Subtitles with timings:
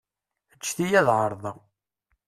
[0.59, 1.57] Ǧǧet-iyi ad ɛerḍeɣ.